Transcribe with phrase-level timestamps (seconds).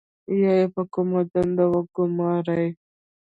[0.41, 2.67] یا یې په کومه دنده وګمارئ.